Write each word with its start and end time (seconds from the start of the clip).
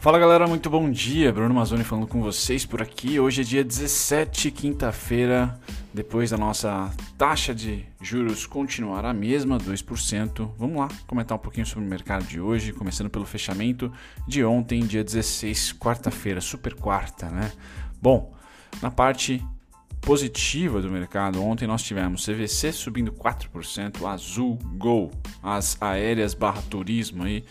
Fala 0.00 0.18
galera, 0.18 0.46
muito 0.46 0.70
bom 0.70 0.90
dia. 0.90 1.30
Bruno 1.30 1.54
Mazzoni 1.54 1.84
falando 1.84 2.06
com 2.06 2.22
vocês 2.22 2.64
por 2.64 2.80
aqui. 2.80 3.20
Hoje 3.20 3.42
é 3.42 3.44
dia 3.44 3.62
17, 3.62 4.50
quinta-feira, 4.50 5.60
depois 5.92 6.30
da 6.30 6.38
nossa 6.38 6.90
taxa 7.18 7.54
de 7.54 7.84
juros 8.00 8.46
continuar 8.46 9.04
a 9.04 9.12
mesma, 9.12 9.58
2%. 9.58 10.52
Vamos 10.56 10.78
lá 10.78 10.88
comentar 11.06 11.36
um 11.36 11.40
pouquinho 11.40 11.66
sobre 11.66 11.84
o 11.84 11.86
mercado 11.88 12.24
de 12.24 12.40
hoje, 12.40 12.72
começando 12.72 13.10
pelo 13.10 13.26
fechamento 13.26 13.92
de 14.26 14.42
ontem, 14.42 14.80
dia 14.80 15.04
16, 15.04 15.74
quarta-feira, 15.74 16.40
super 16.40 16.72
quarta, 16.72 17.28
né? 17.28 17.52
Bom, 18.00 18.32
na 18.80 18.90
parte 18.90 19.46
positiva 20.00 20.80
do 20.80 20.90
mercado, 20.90 21.44
ontem 21.44 21.68
nós 21.68 21.82
tivemos 21.82 22.24
CVC 22.24 22.72
subindo 22.72 23.12
4%, 23.12 24.06
Azul, 24.06 24.58
Gol, 24.78 25.10
as 25.42 25.76
aéreas 25.78 26.32
barra 26.32 26.62
turismo 26.62 27.24
aí 27.24 27.44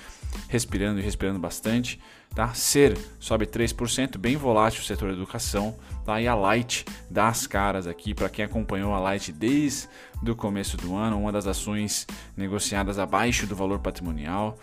respirando 0.48 1.00
e 1.00 1.04
respirando 1.04 1.38
bastante. 1.38 2.00
Tá? 2.34 2.54
Ser 2.54 2.98
sobe 3.20 3.46
3%, 3.46 4.18
bem 4.18 4.38
volátil 4.38 4.82
o 4.82 4.86
setor 4.86 5.10
educação. 5.10 5.76
Tá? 6.06 6.22
E 6.22 6.28
a 6.28 6.36
Light 6.36 6.86
dá 7.10 7.28
as 7.28 7.46
caras 7.48 7.88
aqui 7.88 8.14
para 8.14 8.30
quem 8.30 8.46
acompanhou 8.46 8.94
a 8.94 9.00
Light 9.00 9.32
desde 9.32 9.88
o 10.28 10.36
começo 10.36 10.78
do 10.78 10.96
ano, 10.96 11.20
uma 11.20 11.32
das 11.32 11.48
ações 11.48 12.08
negociadas 12.38 13.00
abaixo 13.00 13.46
do 13.46 13.56
valor 13.56 13.80
patrimonial. 13.80 14.58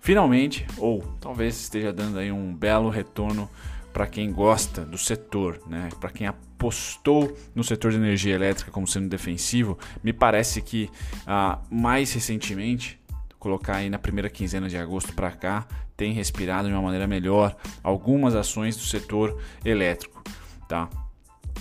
Finalmente, 0.00 0.66
ou 0.76 1.02
talvez 1.20 1.60
esteja 1.60 1.92
dando 1.92 2.18
aí 2.18 2.32
um 2.32 2.54
belo 2.54 2.88
retorno 2.88 3.48
para 3.92 4.06
quem 4.06 4.32
gosta 4.32 4.84
do 4.84 4.96
setor, 4.96 5.60
né? 5.66 5.88
para 5.98 6.10
quem 6.10 6.26
apostou 6.26 7.36
no 7.54 7.64
setor 7.64 7.90
de 7.90 7.96
energia 7.96 8.34
elétrica 8.34 8.70
como 8.70 8.86
sendo 8.86 9.08
defensivo, 9.08 9.78
me 10.02 10.12
parece 10.12 10.62
que 10.62 10.90
ah, 11.26 11.58
mais 11.70 12.12
recentemente 12.12 12.97
colocar 13.38 13.76
aí 13.76 13.90
na 13.90 13.98
primeira 13.98 14.28
quinzena 14.28 14.68
de 14.68 14.76
agosto 14.76 15.12
para 15.12 15.30
cá, 15.30 15.66
tem 15.96 16.12
respirado 16.12 16.68
de 16.68 16.74
uma 16.74 16.82
maneira 16.82 17.06
melhor 17.06 17.56
algumas 17.82 18.34
ações 18.34 18.76
do 18.76 18.82
setor 18.82 19.40
elétrico, 19.64 20.22
tá? 20.68 20.88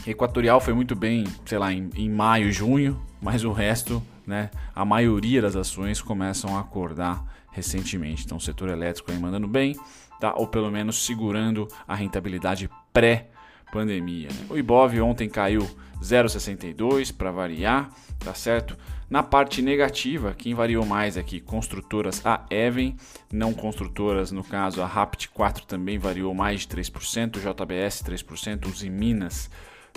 Equatorial 0.05 0.59
foi 0.61 0.73
muito 0.73 0.95
bem, 0.95 1.25
sei 1.45 1.57
lá, 1.57 1.73
em, 1.73 1.89
em 1.95 2.09
maio, 2.09 2.51
junho, 2.51 3.01
mas 3.21 3.43
o 3.43 3.51
resto, 3.51 4.01
né, 4.25 4.49
a 4.75 4.85
maioria 4.85 5.41
das 5.41 5.55
ações 5.55 6.01
começam 6.01 6.55
a 6.55 6.61
acordar 6.61 7.23
recentemente. 7.51 8.23
Então, 8.25 8.37
o 8.37 8.41
setor 8.41 8.69
elétrico 8.69 9.11
aí 9.11 9.17
mandando 9.17 9.47
bem, 9.47 9.75
tá? 10.19 10.33
Ou 10.35 10.47
pelo 10.47 10.69
menos 10.69 11.03
segurando 11.05 11.67
a 11.87 11.95
rentabilidade 11.95 12.69
pré 12.93 13.29
pandemia. 13.71 14.29
Né? 14.29 14.45
O 14.49 14.57
Ibov 14.57 14.99
ontem 15.01 15.27
caiu 15.27 15.67
0,62 16.01 17.15
para 17.15 17.31
variar, 17.31 17.89
tá 18.19 18.33
certo? 18.33 18.77
Na 19.09 19.23
parte 19.23 19.61
negativa, 19.61 20.33
quem 20.37 20.53
variou 20.53 20.85
mais 20.85 21.15
aqui? 21.15 21.39
Construtoras 21.39 22.25
a 22.25 22.45
Even, 22.49 22.97
não 23.31 23.53
construtoras, 23.53 24.31
no 24.31 24.43
caso 24.43 24.81
a 24.81 24.85
Rapt 24.85 25.29
4 25.29 25.65
também 25.65 25.97
variou 25.97 26.33
mais 26.33 26.61
de 26.61 26.67
3%, 26.67 27.39
JBS 27.39 28.03
3%, 28.03 28.65
os 28.67 28.83
Minas, 28.83 29.49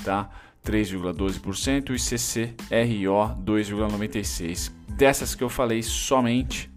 tá? 0.04 0.30
3,12% 0.64 1.90
e 1.90 1.98
CCRO 1.98 3.34
2,96%. 3.42 4.72
Dessas 4.88 5.34
que 5.34 5.42
eu 5.42 5.48
falei 5.48 5.82
somente, 5.82 6.70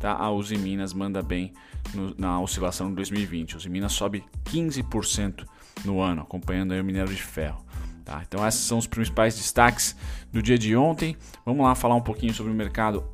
tá? 0.00 0.12
A 0.12 0.30
Uzi 0.30 0.56
Minas 0.56 0.94
manda 0.94 1.20
bem 1.22 1.52
no, 1.92 2.14
na 2.16 2.40
oscilação 2.40 2.88
de 2.88 2.94
2020. 2.96 3.56
Uzi 3.56 3.68
Minas 3.68 3.92
sobe 3.92 4.24
15% 4.44 5.44
no 5.84 6.00
ano, 6.00 6.22
acompanhando 6.22 6.72
aí 6.72 6.80
o 6.80 6.84
minério 6.84 7.12
de 7.12 7.22
ferro. 7.22 7.64
Tá? 8.04 8.22
Então 8.26 8.46
esses 8.46 8.60
são 8.60 8.78
os 8.78 8.86
principais 8.86 9.34
destaques 9.36 9.96
do 10.32 10.42
dia 10.42 10.58
de 10.58 10.76
ontem. 10.76 11.16
Vamos 11.44 11.64
lá 11.64 11.74
falar 11.74 11.94
um 11.94 12.02
pouquinho 12.02 12.34
sobre 12.34 12.52
o 12.52 12.54
mercado 12.54 13.04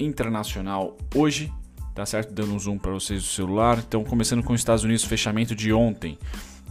internacional 0.00 0.96
hoje, 1.14 1.52
tá 1.94 2.04
certo? 2.04 2.32
Dando 2.32 2.52
um 2.52 2.58
zoom 2.58 2.78
para 2.78 2.92
vocês 2.92 3.22
do 3.22 3.28
celular. 3.28 3.78
Então 3.78 4.02
começando 4.02 4.42
com 4.42 4.52
os 4.52 4.60
Estados 4.60 4.82
Unidos, 4.82 5.04
fechamento 5.04 5.54
de 5.54 5.72
ontem, 5.72 6.18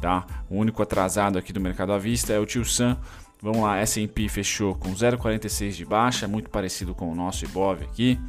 tá? 0.01 0.25
O 0.49 0.57
único 0.57 0.83
atrasado 0.83 1.37
aqui 1.37 1.53
do 1.53 1.61
mercado 1.61 1.93
à 1.93 1.97
vista 1.97 2.33
é 2.33 2.39
o 2.39 2.45
Tio 2.45 2.65
Sam. 2.65 2.97
Vamos 3.41 3.61
lá, 3.61 3.77
S&P 3.77 4.27
fechou 4.27 4.75
com 4.75 4.93
0,46 4.93 5.71
de 5.71 5.85
baixa, 5.85 6.27
muito 6.27 6.49
parecido 6.49 6.95
com 6.95 7.11
o 7.11 7.15
nosso 7.15 7.45
Ibov 7.45 7.83
aqui. 7.83 8.19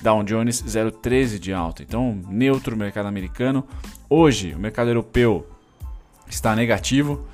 Dow 0.00 0.22
Jones 0.22 0.62
0,13 0.62 1.38
de 1.38 1.52
alta. 1.52 1.82
Então, 1.82 2.20
neutro 2.28 2.74
o 2.74 2.78
mercado 2.78 3.06
americano. 3.06 3.66
Hoje, 4.08 4.54
o 4.54 4.58
mercado 4.58 4.88
europeu 4.88 5.46
está 6.28 6.56
negativo, 6.56 7.26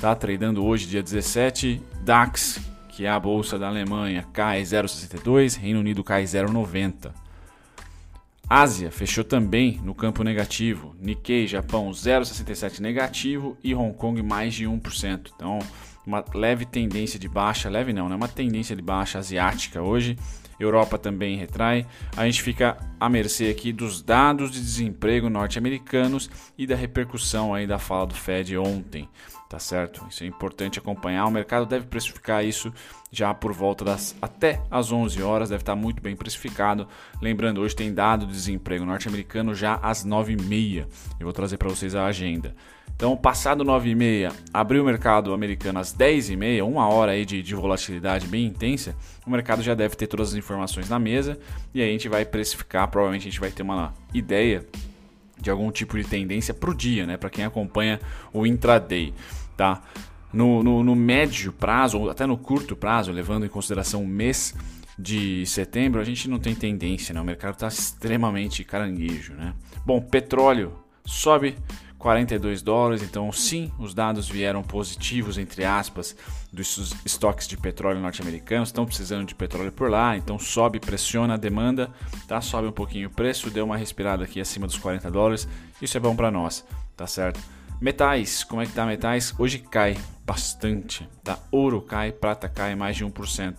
tá 0.00 0.14
tradando 0.14 0.64
hoje, 0.64 0.86
dia 0.86 1.02
17. 1.02 1.80
DAX, 2.02 2.60
que 2.88 3.04
é 3.04 3.10
a 3.10 3.18
bolsa 3.18 3.58
da 3.58 3.68
Alemanha, 3.68 4.26
cai 4.32 4.62
0,62, 4.62 5.58
Reino 5.58 5.80
Unido 5.80 6.04
cai 6.04 6.24
0,90. 6.24 7.12
Ásia 8.48 8.90
fechou 8.90 9.24
também 9.24 9.80
no 9.82 9.94
campo 9.94 10.22
negativo. 10.22 10.94
Nikkei, 11.00 11.46
Japão 11.46 11.90
0,67 11.90 12.80
negativo 12.80 13.56
e 13.64 13.74
Hong 13.74 13.96
Kong 13.96 14.22
mais 14.22 14.52
de 14.52 14.66
1%. 14.66 15.30
Então, 15.34 15.58
uma 16.06 16.22
leve 16.34 16.66
tendência 16.66 17.18
de 17.18 17.28
baixa, 17.28 17.70
leve 17.70 17.92
não, 17.92 18.08
né? 18.08 18.14
Uma 18.14 18.28
tendência 18.28 18.76
de 18.76 18.82
baixa 18.82 19.18
asiática 19.18 19.80
hoje. 19.80 20.18
Europa 20.64 20.98
também 20.98 21.36
retrai. 21.36 21.86
A 22.16 22.24
gente 22.24 22.42
fica 22.42 22.76
à 22.98 23.08
mercê 23.08 23.46
aqui 23.46 23.72
dos 23.72 24.02
dados 24.02 24.50
de 24.50 24.60
desemprego 24.60 25.28
norte-americanos 25.28 26.30
e 26.56 26.66
da 26.66 26.76
repercussão 26.76 27.54
aí 27.54 27.66
da 27.66 27.78
fala 27.78 28.06
do 28.06 28.14
Fed 28.14 28.56
ontem 28.56 29.08
tá 29.52 29.58
certo? 29.58 30.06
Isso 30.08 30.24
é 30.24 30.26
importante 30.26 30.78
acompanhar. 30.78 31.26
O 31.26 31.30
mercado 31.30 31.66
deve 31.66 31.84
precificar 31.84 32.42
isso 32.42 32.72
já 33.10 33.34
por 33.34 33.52
volta 33.52 33.84
das 33.84 34.16
até 34.22 34.62
às 34.70 34.90
11 34.90 35.22
horas, 35.22 35.50
deve 35.50 35.60
estar 35.60 35.76
muito 35.76 36.00
bem 36.00 36.16
precificado. 36.16 36.88
Lembrando, 37.20 37.60
hoje 37.60 37.76
tem 37.76 37.92
dado 37.92 38.24
de 38.24 38.32
desemprego 38.32 38.86
norte-americano 38.86 39.54
já 39.54 39.74
às 39.82 40.06
9h30. 40.06 40.86
Eu 41.20 41.26
vou 41.26 41.34
trazer 41.34 41.58
para 41.58 41.68
vocês 41.68 41.94
a 41.94 42.06
agenda. 42.06 42.54
Então, 42.96 43.14
passado 43.14 43.62
9h30, 43.62 44.32
abriu 44.54 44.82
o 44.82 44.86
mercado 44.86 45.34
americano 45.34 45.80
às 45.80 45.94
10h30, 45.94 46.64
uma 46.64 46.88
hora 46.88 47.12
aí 47.12 47.26
de, 47.26 47.42
de 47.42 47.54
volatilidade 47.54 48.26
bem 48.28 48.46
intensa, 48.46 48.96
o 49.26 49.30
mercado 49.30 49.62
já 49.62 49.74
deve 49.74 49.94
ter 49.96 50.06
todas 50.06 50.30
as 50.30 50.34
informações 50.34 50.88
na 50.88 50.98
mesa 50.98 51.38
e 51.74 51.80
aí 51.80 51.88
a 51.88 51.92
gente 51.92 52.08
vai 52.08 52.24
precificar, 52.24 52.88
provavelmente 52.88 53.28
a 53.28 53.30
gente 53.30 53.40
vai 53.40 53.50
ter 53.50 53.62
uma 53.62 53.94
ideia 54.12 54.66
de 55.40 55.50
algum 55.50 55.70
tipo 55.70 55.96
de 55.96 56.04
tendência 56.04 56.54
para 56.54 56.70
o 56.70 56.74
dia, 56.74 57.06
né? 57.06 57.16
Para 57.16 57.30
quem 57.30 57.44
acompanha 57.44 58.00
o 58.32 58.46
intraday 58.46 59.12
tá? 59.56 59.82
No, 60.32 60.62
no, 60.62 60.82
no, 60.82 60.96
médio 60.96 61.52
prazo, 61.52 61.98
ou 61.98 62.10
até 62.10 62.26
no 62.26 62.38
curto 62.38 62.74
prazo, 62.74 63.12
levando 63.12 63.44
em 63.44 63.48
consideração 63.48 64.02
o 64.02 64.06
mês 64.06 64.54
de 64.98 65.44
setembro, 65.46 66.00
a 66.00 66.04
gente 66.04 66.28
não 66.28 66.38
tem 66.38 66.54
tendência, 66.54 67.14
né? 67.14 67.20
O 67.20 67.24
mercado 67.24 67.54
está 67.54 67.68
extremamente 67.68 68.64
caranguejo, 68.64 69.34
né? 69.34 69.54
Bom, 69.84 70.00
petróleo 70.00 70.72
sobe 71.04 71.56
42 72.02 72.62
dólares, 72.62 73.00
então 73.00 73.30
sim, 73.30 73.70
os 73.78 73.94
dados 73.94 74.28
vieram 74.28 74.60
positivos, 74.60 75.38
entre 75.38 75.64
aspas, 75.64 76.16
dos 76.52 76.96
estoques 77.06 77.46
de 77.46 77.56
petróleo 77.56 78.00
norte-americanos, 78.00 78.70
estão 78.70 78.84
precisando 78.84 79.24
de 79.24 79.36
petróleo 79.36 79.70
por 79.70 79.88
lá, 79.88 80.16
então 80.16 80.36
sobe, 80.36 80.80
pressiona 80.80 81.34
a 81.34 81.36
demanda, 81.36 81.92
tá? 82.26 82.40
Sobe 82.40 82.66
um 82.66 82.72
pouquinho 82.72 83.08
o 83.08 83.10
preço, 83.12 83.50
deu 83.50 83.64
uma 83.64 83.76
respirada 83.76 84.24
aqui 84.24 84.40
acima 84.40 84.66
dos 84.66 84.76
40 84.78 85.08
dólares, 85.12 85.48
isso 85.80 85.96
é 85.96 86.00
bom 86.00 86.16
para 86.16 86.28
nós, 86.28 86.66
tá 86.96 87.06
certo? 87.06 87.40
Metais, 87.80 88.42
como 88.42 88.60
é 88.60 88.66
que 88.66 88.72
tá 88.72 88.84
metais? 88.84 89.32
Hoje 89.38 89.60
cai 89.60 89.96
bastante, 90.26 91.08
tá? 91.22 91.38
Ouro 91.52 91.80
cai, 91.80 92.10
prata 92.10 92.48
cai 92.48 92.74
mais 92.74 92.96
de 92.96 93.06
1%. 93.06 93.54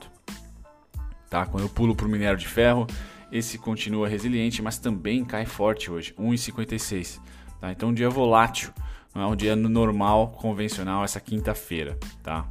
Tá? 1.30 1.46
Quando 1.46 1.64
eu 1.64 1.70
pulo 1.70 1.96
para 1.96 2.06
o 2.06 2.10
minério 2.10 2.38
de 2.38 2.48
ferro, 2.48 2.88
esse 3.32 3.58
continua 3.58 4.08
resiliente, 4.08 4.62
mas 4.62 4.78
também 4.78 5.24
cai 5.24 5.46
forte 5.46 5.90
hoje, 5.90 6.14
1,56. 6.20 7.22
Tá? 7.64 7.72
Então 7.72 7.88
um 7.88 7.94
dia 7.94 8.10
volátil, 8.10 8.74
não 9.16 9.22
é 9.22 9.26
um 9.26 9.38
dia 9.38 9.56
normal, 9.56 10.34
convencional 10.38 11.02
essa 11.02 11.18
quinta-feira, 11.18 11.98
tá? 12.22 12.46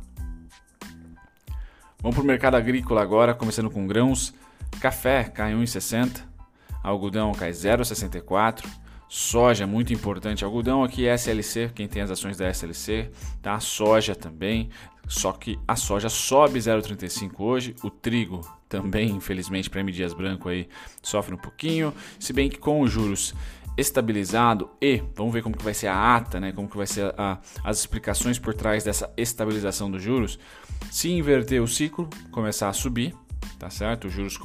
Vamos 2.00 2.16
para 2.16 2.24
o 2.24 2.26
mercado 2.26 2.54
agrícola 2.54 3.02
agora, 3.02 3.34
começando 3.34 3.70
com 3.70 3.86
grãos. 3.86 4.32
Café 4.80 5.24
cai 5.24 5.52
1,60, 5.52 6.22
algodão 6.82 7.30
cai 7.32 7.50
0,64, 7.50 8.64
Soja, 9.06 9.66
muito 9.66 9.92
importante. 9.92 10.42
Algodão 10.42 10.82
aqui 10.82 11.06
é 11.06 11.12
SLC, 11.12 11.70
quem 11.74 11.86
tem 11.86 12.00
as 12.00 12.10
ações 12.10 12.38
da 12.38 12.48
SLC, 12.48 13.10
tá? 13.42 13.60
Soja 13.60 14.14
também. 14.14 14.70
Só 15.06 15.32
que 15.32 15.58
a 15.68 15.76
soja 15.76 16.08
sobe 16.08 16.58
0,35 16.58 17.32
hoje, 17.40 17.76
o 17.82 17.90
trigo 17.90 18.40
também, 18.66 19.10
infelizmente, 19.10 19.68
para 19.68 19.80
M. 19.80 19.92
Dias 19.92 20.14
Branco 20.14 20.48
aí 20.48 20.66
sofre 21.02 21.34
um 21.34 21.38
pouquinho, 21.38 21.92
se 22.18 22.32
bem 22.32 22.48
que 22.48 22.56
com 22.56 22.80
os 22.80 22.90
juros 22.90 23.34
estabilizado 23.76 24.70
e 24.80 25.02
vamos 25.14 25.32
ver 25.32 25.42
como 25.42 25.56
que 25.56 25.64
vai 25.64 25.74
ser 25.74 25.88
a 25.88 26.16
ata, 26.16 26.38
né? 26.38 26.52
Como 26.52 26.68
que 26.68 26.76
vai 26.76 26.86
ser 26.86 27.14
a, 27.16 27.38
as 27.64 27.78
explicações 27.78 28.38
por 28.38 28.54
trás 28.54 28.84
dessa 28.84 29.12
estabilização 29.16 29.90
dos 29.90 30.02
juros. 30.02 30.38
Se 30.90 31.10
inverter 31.10 31.62
o 31.62 31.68
ciclo, 31.68 32.08
começar 32.30 32.68
a 32.68 32.72
subir, 32.72 33.14
tá 33.58 33.70
certo? 33.70 34.08
Os 34.08 34.12
juros 34.12 34.38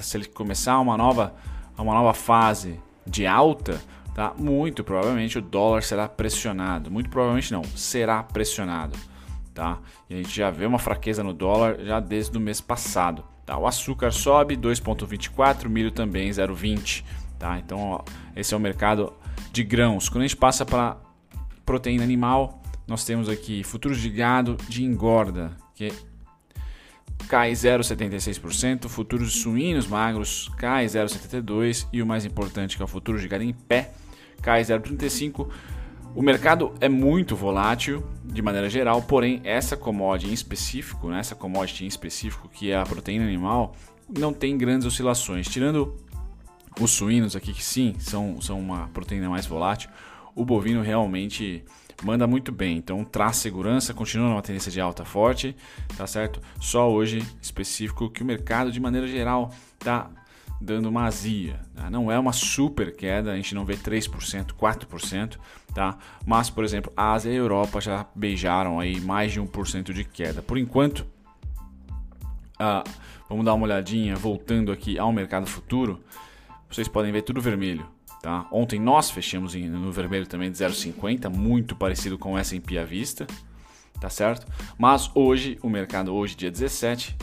se 0.00 0.16
ele 0.16 0.26
começar 0.26 0.78
uma 0.80 0.96
nova 0.96 1.34
uma 1.76 1.94
nova 1.94 2.12
fase 2.12 2.78
de 3.06 3.26
alta, 3.26 3.80
tá? 4.14 4.34
Muito 4.38 4.84
provavelmente 4.84 5.38
o 5.38 5.42
dólar 5.42 5.82
será 5.82 6.08
pressionado. 6.08 6.90
Muito 6.90 7.10
provavelmente 7.10 7.52
não, 7.52 7.64
será 7.64 8.22
pressionado, 8.22 8.98
tá? 9.54 9.78
E 10.08 10.14
a 10.14 10.16
gente 10.18 10.34
já 10.34 10.50
vê 10.50 10.66
uma 10.66 10.78
fraqueza 10.78 11.22
no 11.22 11.32
dólar 11.32 11.78
já 11.80 12.00
desde 12.00 12.36
o 12.36 12.40
mês 12.40 12.60
passado, 12.60 13.24
tá? 13.46 13.56
O 13.56 13.66
açúcar 13.66 14.12
sobe 14.12 14.56
2.24, 14.56 15.68
milho 15.68 15.90
também 15.90 16.30
0.20, 16.30 17.04
tá? 17.40 17.58
Então, 17.58 17.78
ó, 17.78 18.00
esse 18.36 18.54
é 18.54 18.56
o 18.56 18.60
mercado 18.60 19.12
de 19.50 19.64
grãos. 19.64 20.08
Quando 20.08 20.22
a 20.22 20.26
gente 20.28 20.36
passa 20.36 20.64
para 20.64 20.98
proteína 21.64 22.04
animal, 22.04 22.62
nós 22.86 23.04
temos 23.04 23.28
aqui 23.28 23.64
futuros 23.64 23.98
de 23.98 24.10
gado 24.10 24.56
de 24.68 24.84
engorda, 24.84 25.56
que 25.74 25.92
cai 27.26 27.52
0,76%, 27.52 28.88
futuros 28.88 29.32
de 29.32 29.38
suínos 29.38 29.86
magros 29.86 30.50
cai 30.56 30.86
0,72% 30.86 31.88
e 31.92 32.02
o 32.02 32.06
mais 32.06 32.24
importante 32.24 32.76
que 32.76 32.82
é 32.82 32.84
o 32.84 32.88
futuro 32.88 33.18
de 33.18 33.26
gado 33.26 33.44
em 33.44 33.52
pé 33.52 33.92
cai 34.42 34.62
0,35%. 34.62 35.48
O 36.12 36.22
mercado 36.22 36.74
é 36.80 36.88
muito 36.88 37.36
volátil 37.36 38.04
de 38.24 38.42
maneira 38.42 38.68
geral, 38.68 39.00
porém 39.02 39.40
essa 39.44 39.76
commodity 39.76 40.28
em 40.28 40.34
específico, 40.34 41.08
né, 41.08 41.20
essa 41.20 41.36
commodity 41.36 41.84
em 41.84 41.86
específico 41.86 42.48
que 42.48 42.72
é 42.72 42.76
a 42.76 42.82
proteína 42.82 43.24
animal, 43.24 43.76
não 44.18 44.32
tem 44.32 44.58
grandes 44.58 44.84
oscilações. 44.84 45.46
Tirando 45.48 45.96
os 46.78 46.90
suínos 46.90 47.34
aqui 47.34 47.52
que 47.52 47.64
sim 47.64 47.94
são, 47.98 48.40
são 48.40 48.60
uma 48.60 48.88
proteína 48.88 49.28
mais 49.28 49.46
volátil, 49.46 49.90
o 50.34 50.44
bovino 50.44 50.82
realmente 50.82 51.64
manda 52.02 52.26
muito 52.26 52.52
bem. 52.52 52.76
Então 52.76 53.04
traz 53.04 53.36
segurança, 53.36 53.94
continua 53.94 54.28
numa 54.28 54.42
tendência 54.42 54.70
de 54.70 54.80
alta 54.80 55.04
forte, 55.04 55.56
tá 55.96 56.06
certo? 56.06 56.40
Só 56.60 56.90
hoje 56.90 57.26
específico 57.40 58.10
que 58.10 58.22
o 58.22 58.26
mercado 58.26 58.70
de 58.72 58.80
maneira 58.80 59.06
geral 59.06 59.52
tá 59.78 60.10
dando 60.60 60.88
uma 60.88 61.04
azia. 61.04 61.58
Tá? 61.74 61.88
Não 61.88 62.12
é 62.12 62.18
uma 62.18 62.32
super 62.32 62.94
queda, 62.94 63.32
a 63.32 63.36
gente 63.36 63.54
não 63.54 63.64
vê 63.64 63.76
3%, 63.76 64.52
4%, 64.52 65.38
tá? 65.74 65.96
Mas, 66.26 66.50
por 66.50 66.64
exemplo, 66.64 66.92
a 66.96 67.12
Ásia 67.12 67.30
e 67.30 67.32
a 67.32 67.38
Europa 67.38 67.80
já 67.80 68.06
beijaram 68.14 68.78
aí 68.78 69.00
mais 69.00 69.32
de 69.32 69.40
1% 69.40 69.92
de 69.92 70.04
queda. 70.04 70.42
Por 70.42 70.58
enquanto, 70.58 71.06
ah, 72.58 72.84
vamos 73.28 73.44
dar 73.44 73.54
uma 73.54 73.64
olhadinha, 73.64 74.14
voltando 74.16 74.70
aqui 74.70 74.98
ao 74.98 75.12
mercado 75.12 75.46
futuro, 75.46 76.04
vocês 76.70 76.88
podem 76.88 77.12
ver 77.12 77.22
tudo 77.22 77.40
vermelho. 77.40 77.86
Tá? 78.22 78.46
Ontem 78.52 78.78
nós 78.78 79.10
fechamos 79.10 79.54
no 79.54 79.90
vermelho 79.90 80.26
também 80.26 80.50
de 80.50 80.58
0,50, 80.58 81.28
muito 81.30 81.74
parecido 81.74 82.18
com 82.18 82.34
o 82.34 82.38
S&P 82.38 82.78
à 82.78 82.84
vista, 82.84 83.26
tá 83.98 84.10
certo? 84.10 84.46
Mas 84.78 85.10
hoje, 85.14 85.58
o 85.62 85.70
mercado 85.70 86.14
hoje, 86.14 86.36
dia 86.36 86.50
17, 86.50 87.16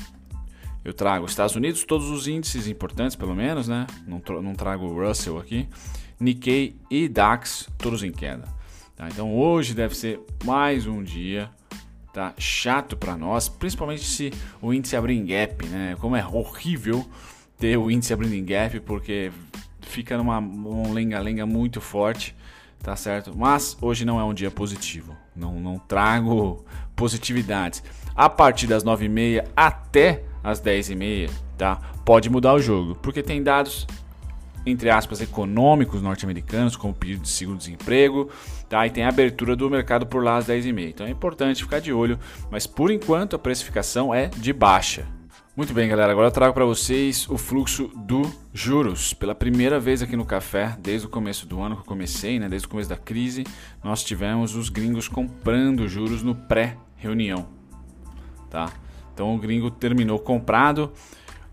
eu 0.83 0.93
trago 0.93 1.25
os 1.25 1.31
Estados 1.31 1.55
Unidos, 1.55 1.83
todos 1.85 2.09
os 2.09 2.27
índices 2.27 2.67
importantes 2.67 3.15
pelo 3.15 3.35
menos, 3.35 3.67
né? 3.67 3.85
Não, 4.07 4.21
não 4.41 4.53
trago 4.53 4.85
o 4.85 5.07
Russell 5.07 5.37
aqui, 5.37 5.69
Nikkei 6.19 6.75
e 6.89 7.07
DAX, 7.07 7.69
todos 7.77 8.03
em 8.03 8.11
queda. 8.11 8.45
Tá? 8.95 9.07
Então 9.07 9.35
hoje 9.35 9.75
deve 9.75 9.95
ser 9.95 10.19
mais 10.43 10.87
um 10.87 11.03
dia 11.03 11.49
tá 12.17 12.33
chato 12.39 12.97
para 12.97 13.15
nós, 13.15 13.47
principalmente 13.47 14.03
se 14.03 14.33
o 14.59 14.73
índice 14.73 14.95
abrir 14.95 15.13
em 15.13 15.23
gap, 15.23 15.63
né? 15.67 15.95
Como 15.99 16.15
é 16.15 16.25
horrível 16.25 17.07
ter 17.57 17.77
o 17.77 17.89
índice 17.89 18.13
abrindo 18.13 18.33
em 18.33 18.45
gap, 18.45 18.79
porque 18.81 19.31
fica 19.81 20.17
numa 20.17 20.39
um 20.39 20.93
lenga-lenga 20.93 21.45
muito 21.45 21.81
forte, 21.81 22.35
tá 22.81 22.95
certo? 22.95 23.35
Mas 23.35 23.77
hoje 23.81 24.05
não 24.05 24.19
é 24.19 24.23
um 24.23 24.33
dia 24.33 24.51
positivo, 24.51 25.15
não, 25.35 25.59
não 25.59 25.79
trago 25.79 26.63
positividades. 26.95 27.83
A 28.15 28.29
partir 28.29 28.67
das 28.67 28.83
9h30 28.83 29.47
até 29.55 30.23
as 30.43 30.61
10h30, 30.61 31.29
tá? 31.57 31.77
Pode 32.05 32.29
mudar 32.29 32.53
o 32.53 32.59
jogo, 32.59 32.95
porque 32.95 33.21
tem 33.21 33.41
dados 33.41 33.87
entre 34.69 34.89
aspas, 34.89 35.21
econômicos 35.21 36.01
norte-americanos, 36.01 36.75
como 36.75 36.93
pedido 36.93 37.21
de 37.21 37.29
seguro-desemprego, 37.29 38.29
tá? 38.67 38.85
e 38.85 38.89
tem 38.89 39.05
a 39.05 39.09
abertura 39.09 39.55
do 39.55 39.69
mercado 39.69 40.05
por 40.05 40.21
lá 40.23 40.35
às 40.37 40.47
10h30. 40.47 40.89
Então 40.89 41.07
é 41.07 41.09
importante 41.09 41.63
ficar 41.63 41.79
de 41.79 41.93
olho, 41.93 42.19
mas 42.51 42.67
por 42.67 42.91
enquanto 42.91 43.35
a 43.35 43.39
precificação 43.39 44.13
é 44.13 44.27
de 44.27 44.51
baixa. 44.51 45.05
Muito 45.57 45.73
bem, 45.73 45.89
galera. 45.89 46.11
Agora 46.11 46.27
eu 46.27 46.31
trago 46.31 46.53
para 46.53 46.65
vocês 46.65 47.27
o 47.27 47.35
fluxo 47.35 47.87
do 47.95 48.31
juros. 48.53 49.11
Pela 49.11 49.33
primeira 49.33 49.79
vez 49.79 50.03
aqui 50.03 50.15
no 50.15 50.23
café, 50.23 50.77
desde 50.79 51.07
o 51.07 51.09
começo 51.09 51.47
do 51.47 51.59
ano 51.59 51.75
que 51.77 51.81
eu 51.81 51.85
comecei, 51.85 52.37
né, 52.37 52.47
desde 52.47 52.67
o 52.67 52.69
começo 52.69 52.87
da 52.87 52.95
crise, 52.95 53.43
nós 53.83 54.03
tivemos 54.03 54.55
os 54.55 54.69
gringos 54.69 55.07
comprando 55.07 55.87
juros 55.87 56.21
no 56.21 56.35
pré-reunião, 56.35 57.47
tá? 58.51 58.71
Então 59.11 59.35
o 59.35 59.39
gringo 59.39 59.71
terminou 59.71 60.19
comprado. 60.19 60.93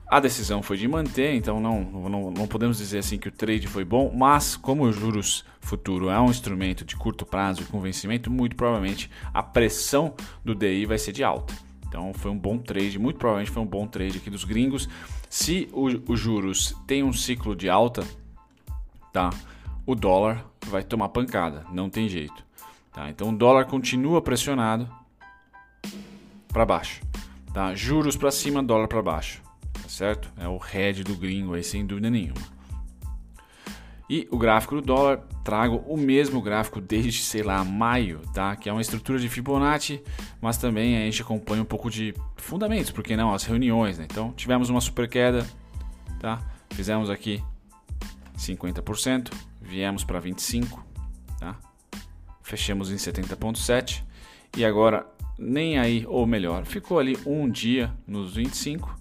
A 0.06 0.20
decisão 0.20 0.62
foi 0.62 0.76
de 0.76 0.86
manter, 0.86 1.34
então 1.34 1.58
não, 1.58 1.82
não, 1.82 2.30
não 2.30 2.46
podemos 2.46 2.76
dizer 2.76 2.98
assim 2.98 3.16
que 3.16 3.28
o 3.28 3.32
trade 3.32 3.66
foi 3.66 3.86
bom, 3.86 4.12
mas 4.14 4.54
como 4.54 4.82
o 4.82 4.92
juros 4.92 5.46
futuro 5.62 6.10
é 6.10 6.20
um 6.20 6.28
instrumento 6.28 6.84
de 6.84 6.94
curto 6.94 7.24
prazo 7.24 7.62
e 7.62 7.64
com 7.64 7.80
vencimento, 7.80 8.30
muito 8.30 8.54
provavelmente 8.54 9.10
a 9.32 9.42
pressão 9.42 10.12
do 10.44 10.54
DI 10.54 10.84
vai 10.84 10.98
ser 10.98 11.12
de 11.12 11.24
alta. 11.24 11.54
Então 11.94 12.12
foi 12.12 12.32
um 12.32 12.36
bom 12.36 12.58
trade, 12.58 12.98
muito 12.98 13.20
provavelmente 13.20 13.52
foi 13.52 13.62
um 13.62 13.66
bom 13.66 13.86
trade 13.86 14.18
aqui 14.18 14.28
dos 14.28 14.42
gringos. 14.42 14.88
Se 15.30 15.68
os 15.72 16.18
juros 16.18 16.74
tem 16.88 17.04
um 17.04 17.12
ciclo 17.12 17.54
de 17.54 17.70
alta, 17.70 18.04
tá? 19.12 19.30
O 19.86 19.94
dólar 19.94 20.44
vai 20.66 20.82
tomar 20.82 21.10
pancada, 21.10 21.64
não 21.70 21.88
tem 21.88 22.08
jeito. 22.08 22.44
Tá? 22.92 23.08
Então 23.08 23.28
o 23.28 23.36
dólar 23.36 23.66
continua 23.66 24.20
pressionado 24.20 24.90
para 26.48 26.66
baixo, 26.66 27.00
tá? 27.52 27.76
Juros 27.76 28.16
para 28.16 28.32
cima, 28.32 28.60
dólar 28.60 28.88
para 28.88 29.00
baixo, 29.00 29.40
tá 29.80 29.88
certo? 29.88 30.28
É 30.36 30.48
o 30.48 30.56
head 30.56 31.04
do 31.04 31.14
gringo 31.14 31.54
aí 31.54 31.62
sem 31.62 31.86
dúvida 31.86 32.10
nenhuma. 32.10 32.53
E 34.08 34.28
o 34.30 34.36
gráfico 34.36 34.74
do 34.74 34.82
dólar, 34.82 35.18
trago 35.42 35.76
o 35.86 35.96
mesmo 35.96 36.42
gráfico 36.42 36.80
desde, 36.80 37.22
sei 37.22 37.42
lá, 37.42 37.64
maio, 37.64 38.20
tá? 38.34 38.54
Que 38.54 38.68
é 38.68 38.72
uma 38.72 38.82
estrutura 38.82 39.18
de 39.18 39.28
Fibonacci, 39.28 40.02
mas 40.40 40.58
também 40.58 40.96
a 40.96 41.04
gente 41.06 41.22
acompanha 41.22 41.62
um 41.62 41.66
pouco 41.66 41.90
de 41.90 42.14
fundamentos, 42.36 42.90
porque 42.90 43.16
não, 43.16 43.32
as 43.32 43.44
reuniões, 43.44 43.98
né? 43.98 44.06
Então, 44.10 44.32
tivemos 44.32 44.68
uma 44.68 44.80
super 44.80 45.08
queda, 45.08 45.46
tá? 46.20 46.42
Fizemos 46.70 47.08
aqui 47.08 47.42
50%, 48.36 49.32
viemos 49.60 50.04
para 50.04 50.20
25, 50.20 50.84
tá? 51.38 51.56
Fechamos 52.42 52.90
em 52.92 52.96
70.7 52.96 54.02
e 54.56 54.64
agora 54.64 55.06
nem 55.38 55.78
aí, 55.78 56.04
ou 56.06 56.26
melhor, 56.26 56.64
ficou 56.64 56.98
ali 56.98 57.18
um 57.24 57.48
dia 57.48 57.92
nos 58.06 58.36
25 58.36 58.94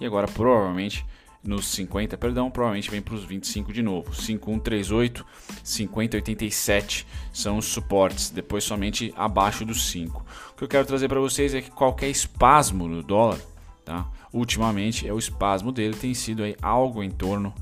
e 0.00 0.06
agora 0.06 0.26
provavelmente 0.26 1.04
nos 1.42 1.66
50, 1.68 2.16
perdão, 2.16 2.50
provavelmente 2.50 2.90
vem 2.90 3.00
para 3.00 3.14
os 3.14 3.24
25 3.24 3.72
de 3.72 3.82
novo. 3.82 4.14
5138, 4.14 5.24
5087 5.62 7.06
são 7.32 7.58
os 7.58 7.66
suportes, 7.66 8.30
depois 8.30 8.64
somente 8.64 9.12
abaixo 9.16 9.64
dos 9.64 9.88
5. 9.90 10.24
O 10.52 10.56
que 10.56 10.64
eu 10.64 10.68
quero 10.68 10.86
trazer 10.86 11.08
para 11.08 11.20
vocês 11.20 11.54
é 11.54 11.60
que 11.60 11.70
qualquer 11.70 12.08
espasmo 12.08 12.88
no 12.88 13.02
dólar, 13.02 13.38
tá? 13.84 14.08
Ultimamente 14.32 15.06
é 15.06 15.12
o 15.12 15.18
espasmo 15.18 15.70
dele 15.70 15.96
tem 15.96 16.12
sido 16.14 16.42
aí 16.42 16.56
algo 16.60 17.02
em 17.02 17.10
torno 17.10 17.54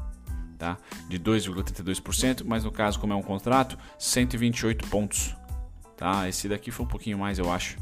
tá? 0.59 0.79
de 1.09 1.19
2,32%, 1.19 2.43
mas 2.45 2.65
no 2.65 2.73
caso 2.73 2.99
como 2.99 3.13
é 3.13 3.17
um 3.17 3.23
contrato, 3.23 3.79
128 3.99 4.89
pontos, 4.89 5.37
tá? 5.97 6.29
Esse 6.29 6.49
daqui 6.49 6.71
foi 6.71 6.87
um 6.87 6.89
pouquinho 6.89 7.19
mais, 7.19 7.39
eu 7.39 7.53
acho. 7.53 7.77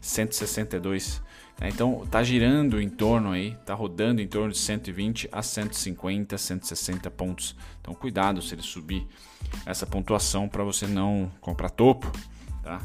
162 0.00 1.22
né? 1.60 1.68
Então 1.68 2.02
está 2.02 2.22
girando 2.22 2.80
em 2.80 2.88
torno 2.88 3.32
aí, 3.32 3.52
está 3.60 3.74
rodando 3.74 4.22
em 4.22 4.26
torno 4.26 4.50
de 4.50 4.58
120 4.58 5.28
a 5.30 5.42
150, 5.42 6.38
160 6.38 7.10
pontos. 7.10 7.54
Então 7.80 7.94
cuidado 7.94 8.40
se 8.40 8.54
ele 8.54 8.62
subir 8.62 9.06
essa 9.66 9.86
pontuação 9.86 10.48
para 10.48 10.64
você 10.64 10.86
não 10.86 11.30
comprar 11.40 11.68
topo, 11.68 12.10
tá? 12.62 12.80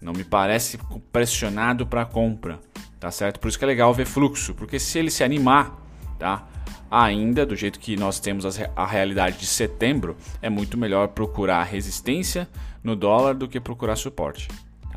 Não 0.00 0.12
me 0.12 0.24
parece 0.24 0.78
pressionado 1.12 1.86
para 1.86 2.06
compra, 2.06 2.58
tá 2.98 3.10
certo? 3.10 3.40
Por 3.40 3.48
isso 3.48 3.58
que 3.58 3.64
é 3.64 3.68
legal 3.68 3.92
ver 3.92 4.06
fluxo, 4.06 4.54
porque 4.54 4.78
se 4.78 4.98
ele 4.98 5.10
se 5.10 5.22
animar, 5.22 5.76
tá? 6.18 6.46
Ainda 6.90 7.44
do 7.44 7.54
jeito 7.54 7.78
que 7.78 7.96
nós 7.96 8.18
temos 8.18 8.44
a 8.74 8.86
realidade 8.86 9.38
de 9.38 9.46
setembro, 9.46 10.16
é 10.40 10.48
muito 10.48 10.78
melhor 10.78 11.08
procurar 11.08 11.62
resistência 11.64 12.48
no 12.82 12.96
dólar 12.96 13.34
do 13.34 13.46
que 13.46 13.60
procurar 13.60 13.94
suporte 13.96 14.48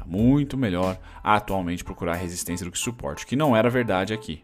muito 0.05 0.57
melhor 0.57 0.99
atualmente 1.23 1.83
procurar 1.83 2.15
resistência 2.15 2.65
do 2.65 2.71
que 2.71 2.77
suporte, 2.77 3.25
que 3.25 3.35
não 3.35 3.55
era 3.55 3.69
verdade 3.69 4.13
aqui. 4.13 4.43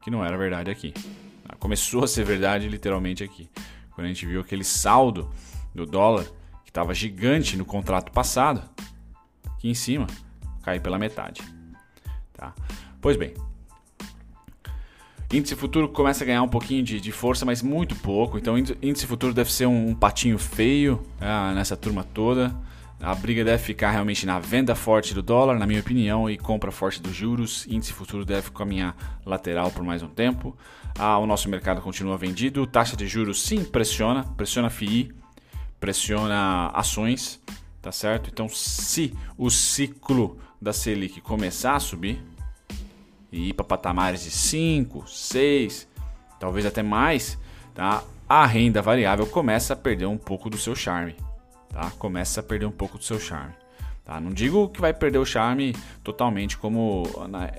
Que 0.00 0.10
não 0.10 0.24
era 0.24 0.36
verdade 0.36 0.70
aqui. 0.70 0.92
Ah, 1.48 1.56
começou 1.56 2.04
a 2.04 2.08
ser 2.08 2.24
verdade 2.24 2.68
literalmente 2.68 3.24
aqui. 3.24 3.48
Quando 3.94 4.06
a 4.06 4.08
gente 4.08 4.26
viu 4.26 4.40
aquele 4.40 4.64
saldo 4.64 5.30
do 5.74 5.86
dólar 5.86 6.24
que 6.64 6.70
estava 6.70 6.92
gigante 6.94 7.56
no 7.56 7.64
contrato 7.64 8.12
passado, 8.12 8.62
aqui 9.56 9.68
em 9.68 9.74
cima, 9.74 10.06
cai 10.62 10.80
pela 10.80 10.98
metade. 10.98 11.42
Tá? 12.32 12.54
Pois 13.00 13.16
bem, 13.16 13.34
Índice 15.32 15.56
futuro 15.56 15.88
começa 15.88 16.22
a 16.22 16.26
ganhar 16.26 16.42
um 16.42 16.48
pouquinho 16.48 16.84
de, 16.84 17.00
de, 17.00 17.10
força, 17.10 17.44
mas 17.44 17.60
muito 17.60 17.96
pouco. 17.96 18.38
Então, 18.38 18.56
índice 18.56 19.04
futuro 19.04 19.34
deve 19.34 19.52
ser 19.52 19.66
um, 19.66 19.88
um 19.88 19.94
patinho 19.94 20.38
feio 20.38 21.02
ah, 21.20 21.52
nessa 21.54 21.76
turma 21.76 22.04
toda. 22.04 22.54
A 23.00 23.14
briga 23.14 23.44
deve 23.44 23.62
ficar 23.62 23.90
realmente 23.90 24.24
na 24.24 24.38
venda 24.38 24.74
forte 24.74 25.12
do 25.12 25.22
dólar, 25.22 25.58
na 25.58 25.66
minha 25.66 25.80
opinião, 25.80 26.30
e 26.30 26.38
compra 26.38 26.70
forte 26.70 27.02
dos 27.02 27.14
juros. 27.14 27.66
Índice 27.68 27.92
futuro 27.92 28.24
deve 28.24 28.50
caminhar 28.50 28.96
lateral 29.26 29.70
por 29.70 29.82
mais 29.82 30.02
um 30.02 30.08
tempo. 30.08 30.56
Ah, 30.98 31.18
o 31.18 31.26
nosso 31.26 31.48
mercado 31.48 31.82
continua 31.82 32.16
vendido. 32.16 32.66
Taxa 32.66 32.96
de 32.96 33.06
juros 33.06 33.42
sim 33.42 33.64
pressiona, 33.64 34.24
pressiona 34.24 34.70
FII, 34.70 35.12
pressiona 35.78 36.68
ações, 36.68 37.42
tá 37.82 37.92
certo? 37.92 38.30
Então, 38.32 38.48
se 38.48 39.12
o 39.36 39.50
ciclo 39.50 40.38
da 40.60 40.72
Selic 40.72 41.20
começar 41.20 41.74
a 41.76 41.80
subir 41.80 42.24
e 43.30 43.50
ir 43.50 43.52
para 43.52 43.66
patamares 43.66 44.22
de 44.22 44.30
5, 44.30 45.06
6, 45.06 45.88
talvez 46.40 46.64
até 46.64 46.82
mais, 46.82 47.38
tá? 47.74 48.02
A 48.26 48.46
renda 48.46 48.80
variável 48.80 49.26
começa 49.26 49.74
a 49.74 49.76
perder 49.76 50.06
um 50.06 50.16
pouco 50.16 50.48
do 50.48 50.56
seu 50.56 50.74
charme 50.74 51.14
tá? 51.74 51.90
Começa 51.98 52.40
a 52.40 52.42
perder 52.42 52.66
um 52.66 52.72
pouco 52.72 52.96
do 52.96 53.04
seu 53.04 53.18
charme. 53.18 53.52
Tá? 54.04 54.20
Não 54.20 54.30
digo 54.30 54.68
que 54.68 54.80
vai 54.80 54.94
perder 54.94 55.18
o 55.18 55.26
charme 55.26 55.74
totalmente 56.02 56.56
como 56.56 57.02
na, 57.28 57.50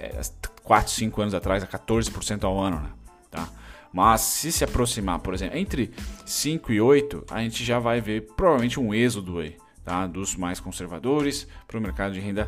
4, 0.64 0.92
5 0.92 1.22
anos 1.22 1.34
atrás, 1.34 1.62
a 1.62 1.68
14% 1.68 2.44
ao 2.46 2.60
ano, 2.60 2.80
né? 2.80 2.90
tá? 3.30 3.50
Mas 3.92 4.22
se 4.22 4.52
se 4.52 4.64
aproximar, 4.64 5.20
por 5.20 5.34
exemplo, 5.34 5.58
entre 5.58 5.92
5 6.26 6.72
e 6.72 6.82
8, 6.82 7.26
a 7.32 7.42
gente 7.42 7.64
já 7.64 7.80
vai 7.80 8.02
ver 8.02 8.22
provavelmente 8.36 8.80
um 8.80 8.94
êxodo 8.94 9.40
aí, 9.40 9.58
tá? 9.84 10.08
dos 10.08 10.36
mais 10.36 10.60
conservadores 10.60 11.48
para 11.68 11.78
o 11.78 11.82
mercado 11.82 12.14
de 12.14 12.20
renda 12.20 12.48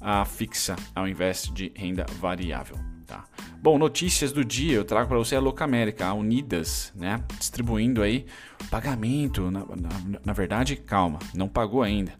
a 0.00 0.24
fixa 0.24 0.74
ao 0.94 1.06
invés 1.06 1.50
de 1.54 1.72
renda 1.76 2.04
variável. 2.18 2.91
Tá? 3.12 3.24
Bom, 3.60 3.76
notícias 3.76 4.32
do 4.32 4.42
dia, 4.42 4.74
eu 4.74 4.86
trago 4.86 5.06
para 5.06 5.18
você 5.18 5.36
a 5.36 5.40
Locamérica, 5.40 6.06
a 6.06 6.14
Unidas, 6.14 6.90
né? 6.96 7.22
distribuindo 7.38 8.00
aí 8.00 8.24
pagamento, 8.70 9.50
na, 9.50 9.60
na, 9.60 10.20
na 10.24 10.32
verdade, 10.32 10.76
calma, 10.76 11.18
não 11.34 11.46
pagou 11.46 11.82
ainda, 11.82 12.14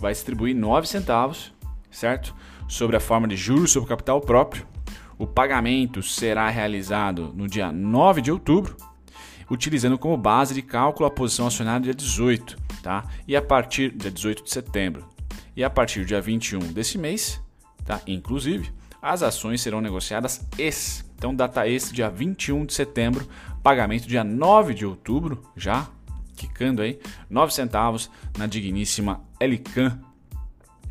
vai 0.00 0.12
distribuir 0.12 0.56
9 0.56 0.88
centavos, 0.88 1.54
certo? 1.92 2.34
Sobre 2.66 2.96
a 2.96 3.00
forma 3.00 3.28
de 3.28 3.36
juros 3.36 3.70
sobre 3.70 3.88
capital 3.88 4.20
próprio. 4.20 4.66
O 5.16 5.28
pagamento 5.28 6.02
será 6.02 6.50
realizado 6.50 7.32
no 7.32 7.46
dia 7.46 7.70
9 7.70 8.20
de 8.20 8.32
outubro, 8.32 8.76
utilizando 9.48 9.96
como 9.96 10.16
base 10.16 10.54
de 10.54 10.60
cálculo 10.60 11.06
a 11.06 11.10
posição 11.10 11.46
acionária 11.46 11.82
dia 11.82 11.94
18, 11.94 12.56
tá? 12.82 13.04
E 13.28 13.36
a 13.36 13.40
partir 13.40 13.92
dia 13.92 14.10
18 14.10 14.42
de 14.42 14.50
setembro. 14.50 15.08
E 15.54 15.62
a 15.62 15.70
partir 15.70 16.00
do 16.00 16.06
dia 16.06 16.20
21 16.20 16.58
desse 16.72 16.98
mês, 16.98 17.40
tá? 17.84 18.00
Inclusive, 18.08 18.74
as 19.06 19.22
ações 19.22 19.60
serão 19.60 19.80
negociadas 19.80 20.44
ex. 20.58 21.04
Então, 21.16 21.34
data 21.34 21.66
ex 21.66 21.92
dia 21.92 22.10
21 22.10 22.66
de 22.66 22.74
setembro, 22.74 23.26
pagamento 23.62 24.08
dia 24.08 24.24
9 24.24 24.74
de 24.74 24.84
outubro, 24.84 25.42
já 25.56 25.88
quicando 26.34 26.82
aí, 26.82 26.98
9 27.30 27.54
centavos 27.54 28.10
na 28.36 28.46
digníssima 28.46 29.22
Elican. 29.40 29.98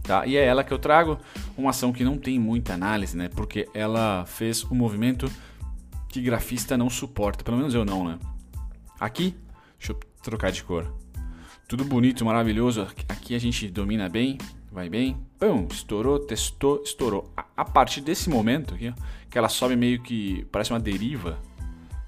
Tá? 0.02 0.26
E 0.26 0.38
é 0.38 0.46
ela 0.46 0.64
que 0.64 0.72
eu 0.72 0.80
trago, 0.80 1.20
uma 1.58 1.72
ação 1.72 1.92
que 1.92 2.04
não 2.04 2.18
tem 2.18 2.40
muita 2.40 2.74
análise, 2.74 3.18
né? 3.18 3.28
Porque 3.28 3.68
ela 3.74 4.26
fez 4.26 4.64
um 4.64 4.76
movimento 4.76 5.30
que 6.08 6.22
grafista 6.22 6.78
não 6.78 6.90
suporta, 6.90 7.44
pelo 7.44 7.58
menos 7.58 7.74
eu 7.74 7.84
não, 7.84 8.08
né? 8.08 8.18
Aqui, 9.00 9.36
deixa 9.78 9.92
eu 9.92 10.00
trocar 10.24 10.52
de 10.52 10.64
cor. 10.64 10.92
Tudo 11.68 11.84
bonito, 11.84 12.24
maravilhoso. 12.24 12.88
Aqui 13.10 13.36
a 13.36 13.40
gente 13.40 13.68
domina 13.68 14.08
bem, 14.08 14.38
vai 14.76 14.90
bem. 14.90 15.18
Pum, 15.40 15.68
estourou, 15.72 16.20
testou, 16.20 16.84
estourou. 16.84 17.32
A, 17.36 17.46
a 17.58 17.66
partir 17.66 18.02
desse 18.02 18.30
momento 18.30 18.76
aqui, 18.76 18.90
ó, 18.90 19.02
que 19.30 19.38
ela 19.38 19.48
sobe 19.48 19.76
meio 19.76 20.02
que 20.02 20.46
parece 20.52 20.72
uma 20.72 20.80
deriva, 20.80 21.40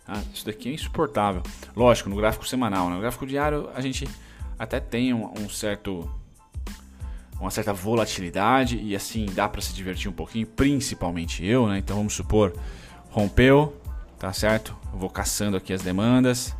ah, 0.05 0.21
isso 0.33 0.45
daqui 0.45 0.69
é 0.69 0.73
insuportável. 0.73 1.41
Lógico, 1.75 2.09
no 2.09 2.17
gráfico 2.17 2.45
semanal, 2.45 2.89
né? 2.89 2.95
no 2.95 3.01
gráfico 3.01 3.25
diário 3.25 3.69
a 3.73 3.79
gente 3.79 4.07
até 4.59 4.79
tem 4.79 5.13
um, 5.13 5.31
um 5.39 5.49
certo 5.49 6.09
uma 7.39 7.51
certa 7.51 7.71
volatilidade 7.71 8.79
e 8.79 8.95
assim 8.95 9.27
dá 9.27 9.47
para 9.47 9.61
se 9.61 9.71
divertir 9.73 10.09
um 10.09 10.13
pouquinho, 10.13 10.47
principalmente 10.47 11.45
eu, 11.45 11.67
né? 11.67 11.77
Então 11.77 11.97
vamos 11.97 12.13
supor, 12.13 12.53
rompeu, 13.11 13.79
tá 14.17 14.33
certo? 14.33 14.75
Eu 14.91 14.97
vou 14.97 15.09
caçando 15.09 15.55
aqui 15.55 15.71
as 15.71 15.83
demandas, 15.83 16.55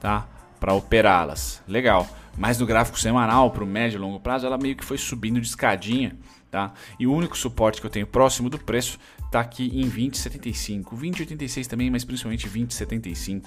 tá? 0.00 0.26
Para 0.60 0.72
operá-las. 0.72 1.62
Legal. 1.66 2.08
Mas 2.36 2.58
no 2.58 2.66
gráfico 2.66 2.98
semanal, 2.98 3.50
para 3.50 3.64
o 3.64 3.66
médio 3.66 3.96
e 3.96 4.00
longo 4.00 4.20
prazo, 4.20 4.46
ela 4.46 4.58
meio 4.58 4.76
que 4.76 4.84
foi 4.84 4.98
subindo 4.98 5.40
de 5.40 5.46
escadinha, 5.46 6.16
tá? 6.50 6.72
E 6.98 7.06
o 7.06 7.12
único 7.12 7.36
suporte 7.36 7.80
que 7.80 7.86
eu 7.86 7.90
tenho 7.90 8.06
próximo 8.06 8.50
do 8.50 8.58
preço 8.58 8.98
tá 9.30 9.40
aqui 9.40 9.70
em 9.74 9.88
20,75. 9.88 10.94
20,86 10.94 11.66
também, 11.66 11.90
mas 11.90 12.04
principalmente 12.04 12.48
20,75. 12.48 13.46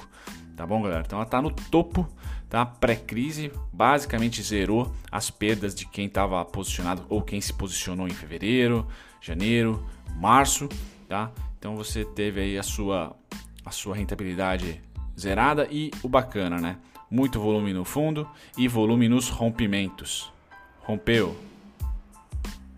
Tá 0.55 0.65
bom, 0.65 0.81
galera? 0.81 1.03
Então 1.05 1.19
ela 1.19 1.25
tá 1.25 1.41
no 1.41 1.51
topo, 1.51 2.08
tá? 2.50 2.65
Pré-crise, 2.65 3.51
basicamente 3.72 4.41
zerou 4.41 4.93
as 5.12 5.29
perdas 5.29 5.74
de 5.74 5.86
quem 5.86 6.08
estava 6.08 6.43
posicionado 6.43 7.05
ou 7.08 7.22
quem 7.22 7.39
se 7.39 7.53
posicionou 7.53 8.08
em 8.08 8.13
fevereiro, 8.13 8.86
janeiro, 9.22 9.86
março, 10.17 10.67
tá? 11.08 11.31
Então 11.58 11.75
você 11.77 12.03
teve 12.03 12.41
aí 12.41 12.58
a 12.58 12.63
sua 12.63 13.15
a 13.63 13.72
sua 13.72 13.96
rentabilidade 13.96 14.81
zerada 15.17 15.67
e 15.69 15.91
o 16.01 16.10
bacana, 16.10 16.60
né? 16.60 16.77
Muito 17.09 17.39
volume 17.39 17.73
no 17.73 17.83
fundo 17.83 18.27
e 18.57 18.67
volume 18.67 19.09
nos 19.09 19.29
rompimentos. 19.29 20.31
Rompeu. 20.81 21.35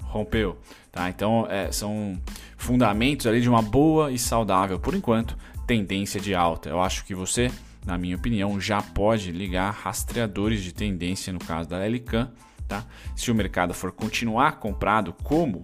Rompeu. 0.03 0.57
Tá? 0.91 1.09
Então 1.09 1.47
é, 1.50 1.71
são 1.71 2.19
fundamentos 2.57 3.25
ali 3.25 3.41
de 3.41 3.50
uma 3.50 3.61
boa 3.61 4.11
e 4.11 4.19
saudável, 4.19 4.79
por 4.79 4.93
enquanto, 4.93 5.38
tendência 5.65 6.19
de 6.19 6.35
alta. 6.35 6.69
Eu 6.69 6.81
acho 6.81 7.05
que 7.05 7.15
você, 7.15 7.51
na 7.85 7.97
minha 7.97 8.15
opinião, 8.15 8.59
já 8.59 8.81
pode 8.81 9.31
ligar 9.31 9.71
rastreadores 9.71 10.61
de 10.61 10.73
tendência 10.73 11.31
no 11.31 11.39
caso 11.39 11.69
da 11.69 11.85
Elican, 11.85 12.29
tá? 12.67 12.85
Se 13.15 13.31
o 13.31 13.35
mercado 13.35 13.73
for 13.73 13.91
continuar 13.91 14.59
comprado 14.59 15.13
como 15.23 15.63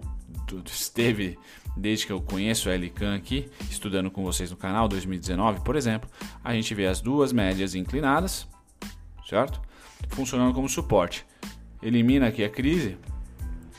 esteve 0.64 1.38
desde 1.76 2.06
que 2.06 2.12
eu 2.12 2.20
conheço 2.20 2.68
a 2.68 2.74
Elican 2.74 3.14
aqui, 3.14 3.48
estudando 3.70 4.10
com 4.10 4.24
vocês 4.24 4.50
no 4.50 4.56
canal 4.56 4.88
2019, 4.88 5.60
por 5.60 5.76
exemplo, 5.76 6.08
a 6.42 6.52
gente 6.54 6.74
vê 6.74 6.86
as 6.86 7.00
duas 7.00 7.32
médias 7.32 7.74
inclinadas, 7.74 8.48
certo? 9.28 9.60
Funcionando 10.08 10.54
como 10.54 10.68
suporte. 10.68 11.26
Elimina 11.82 12.28
aqui 12.28 12.42
a 12.42 12.48
crise, 12.48 12.96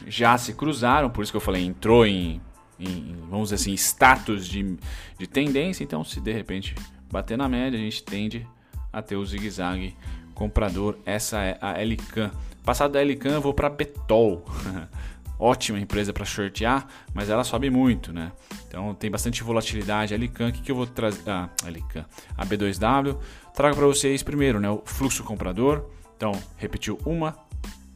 já 0.07 0.37
se 0.37 0.53
cruzaram, 0.53 1.09
por 1.09 1.23
isso 1.23 1.31
que 1.31 1.37
eu 1.37 1.41
falei, 1.41 1.65
entrou 1.65 2.05
em, 2.05 2.39
em 2.79 3.17
vamos 3.29 3.49
dizer 3.49 3.55
assim, 3.55 3.73
status 3.73 4.47
de, 4.47 4.77
de 5.17 5.27
tendência. 5.27 5.83
Então, 5.83 6.03
se 6.03 6.21
de 6.21 6.31
repente 6.31 6.75
bater 7.11 7.37
na 7.37 7.49
média, 7.49 7.77
a 7.77 7.81
gente 7.81 8.03
tende 8.03 8.47
a 8.93 9.01
ter 9.01 9.15
o 9.15 9.25
zigue-zague 9.25 9.95
comprador. 10.33 10.97
Essa 11.05 11.41
é 11.41 11.57
a 11.61 11.81
Elican. 11.81 12.31
Passado 12.63 12.91
da 12.91 13.01
Elican, 13.01 13.31
eu 13.31 13.41
vou 13.41 13.53
para 13.53 13.69
Betol. 13.69 14.45
Ótima 15.39 15.79
empresa 15.79 16.11
para 16.11 16.25
shortear, 16.25 16.85
mas 17.13 17.29
ela 17.29 17.45
sobe 17.45 17.69
muito, 17.69 18.11
né? 18.11 18.33
Então 18.67 18.93
tem 18.93 19.09
bastante 19.09 19.41
volatilidade. 19.41 20.13
A 20.13 20.17
Elican, 20.17 20.49
o 20.49 20.51
que, 20.51 20.61
que 20.61 20.69
eu 20.69 20.75
vou 20.75 20.85
trazer? 20.85 21.21
Ah, 21.29 21.49
Elican. 21.65 22.05
A 22.37 22.45
B2W. 22.45 23.17
Trago 23.53 23.75
para 23.75 23.87
vocês 23.87 24.21
primeiro, 24.21 24.59
né? 24.59 24.69
O 24.69 24.81
fluxo 24.85 25.23
comprador. 25.23 25.89
Então, 26.17 26.33
repetiu 26.57 26.99
uma, 27.05 27.37